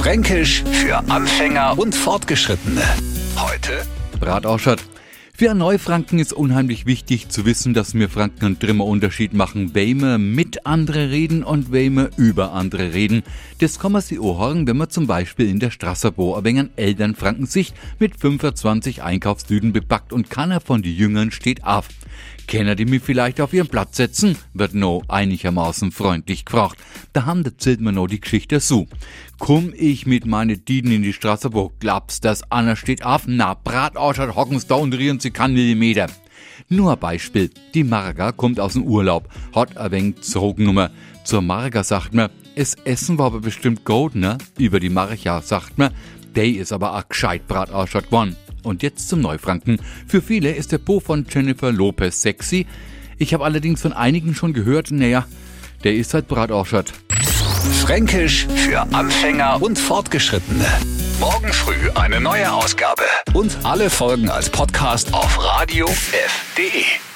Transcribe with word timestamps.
Fränkisch 0.00 0.64
für 0.64 0.96
Anfänger 1.10 1.78
und 1.78 1.94
Fortgeschrittene. 1.94 2.80
Heute 3.36 3.82
Bratausschert. 4.18 4.82
Für 5.34 5.50
einen 5.50 5.58
Neufranken 5.58 6.18
ist 6.18 6.32
unheimlich 6.32 6.86
wichtig 6.86 7.28
zu 7.28 7.44
wissen, 7.44 7.74
dass 7.74 7.92
wir 7.92 8.08
Franken 8.08 8.46
einen 8.46 8.58
Trimmer 8.58 8.86
Unterschied 8.86 9.34
machen, 9.34 9.74
wem 9.74 10.34
mit 10.34 10.64
andere 10.64 11.10
reden 11.10 11.44
und 11.44 11.70
wem 11.70 12.08
über 12.16 12.52
andere 12.52 12.94
reden. 12.94 13.22
Das 13.58 13.78
kann 13.78 13.92
man 13.92 14.00
sich 14.00 14.18
auch 14.18 14.38
hören, 14.38 14.66
wenn 14.66 14.78
man 14.78 14.88
zum 14.88 15.06
Beispiel 15.06 15.50
in 15.50 15.60
der 15.60 15.70
Strasserbo 15.70 16.34
ein 16.34 16.44
wenig 16.44 16.70
Elternfranken 16.76 17.44
sich 17.44 17.74
mit 17.98 18.18
25 18.18 19.02
Einkaufstüten 19.02 19.74
bepackt 19.74 20.14
und 20.14 20.30
keiner 20.30 20.60
von 20.62 20.82
den 20.82 20.94
Jüngern 20.94 21.30
steht 21.30 21.62
auf. 21.64 21.88
Kenner 22.50 22.74
die 22.74 22.84
mich 22.84 23.02
vielleicht 23.02 23.40
auf 23.40 23.52
ihren 23.52 23.68
Platz 23.68 23.96
setzen? 23.96 24.36
Wird 24.54 24.74
no 24.74 25.04
einigermaßen 25.06 25.92
freundlich 25.92 26.44
gefragt. 26.44 26.78
Da 27.12 27.24
haben 27.24 27.44
erzählt 27.44 27.80
mir 27.80 27.92
no 27.92 28.08
die 28.08 28.20
Geschichte 28.20 28.58
so. 28.58 28.88
Komm 29.40 29.72
ich 29.74 30.04
mit 30.06 30.26
meine 30.26 30.58
Dieden 30.58 30.92
in 30.92 31.02
die 31.02 31.14
Straße, 31.14 31.54
wo 31.54 31.72
glaubst, 31.80 32.26
dass 32.26 32.42
Anna 32.52 32.76
steht 32.76 33.06
auf? 33.06 33.22
Na, 33.26 33.54
Bratauscher 33.54 34.36
hocken's 34.36 34.66
da 34.66 34.74
und 34.74 34.92
rieren 34.92 35.18
sie 35.18 35.30
kann 35.30 35.54
Millimeter. 35.54 36.08
Nur 36.68 36.92
ein 36.92 36.98
Beispiel. 36.98 37.48
Die 37.72 37.82
Marga 37.82 38.32
kommt 38.32 38.60
aus 38.60 38.74
dem 38.74 38.84
Urlaub, 38.84 39.30
hat 39.54 39.78
ein 39.78 39.90
wenig 39.92 40.20
Zurücknummer. 40.20 40.90
Zur 41.24 41.40
Marga 41.40 41.82
sagt 41.82 42.12
man, 42.12 42.28
es 42.54 42.74
Essen 42.84 43.16
war 43.16 43.26
aber 43.26 43.40
bestimmt 43.40 43.86
gut, 43.86 44.14
ne? 44.14 44.36
Über 44.58 44.78
die 44.78 44.90
Marga 44.90 45.40
sagt 45.40 45.78
man, 45.78 45.94
der 46.36 46.46
ist 46.46 46.70
aber 46.70 46.94
auch 46.94 47.08
gescheit 47.08 47.48
Bratauscher 47.48 48.02
geworden. 48.02 48.36
Und 48.62 48.82
jetzt 48.82 49.08
zum 49.08 49.22
Neufranken. 49.22 49.80
Für 50.06 50.20
viele 50.20 50.52
ist 50.52 50.70
der 50.70 50.78
Po 50.78 51.00
von 51.00 51.24
Jennifer 51.28 51.72
Lopez 51.72 52.20
sexy. 52.20 52.66
Ich 53.16 53.32
habe 53.32 53.44
allerdings 53.46 53.80
von 53.80 53.94
einigen 53.94 54.34
schon 54.34 54.52
gehört, 54.52 54.90
naja, 54.90 55.26
der 55.82 55.94
ist 55.94 56.12
halt 56.12 56.28
Bratausschert. 56.28 56.92
Fränkisch 57.60 58.46
für 58.54 58.80
Anfänger 58.92 59.62
und 59.62 59.78
Fortgeschrittene. 59.78 60.66
Morgen 61.18 61.52
früh 61.52 61.90
eine 61.94 62.20
neue 62.20 62.50
Ausgabe. 62.52 63.02
Und 63.34 63.56
alle 63.62 63.90
Folgen 63.90 64.30
als 64.30 64.48
Podcast 64.48 65.12
auf 65.12 65.38
radiof.de. 65.42 67.09